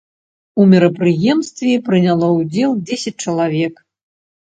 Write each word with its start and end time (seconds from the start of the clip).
У 0.61 0.65
мерапрыемстве 0.69 1.75
прыняло 1.89 2.29
ўдзел 2.37 2.71
дзесяць 2.87 3.15
чалавек. 3.27 3.75